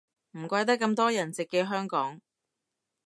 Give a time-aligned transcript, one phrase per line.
[0.31, 2.19] 唔怪得咁多人直寄香港